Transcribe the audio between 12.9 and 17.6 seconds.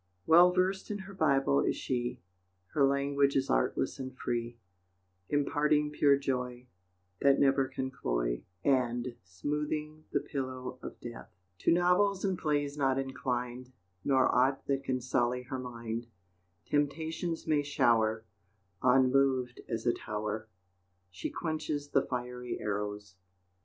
inclined, Nor aught that can sully her mind; Temptations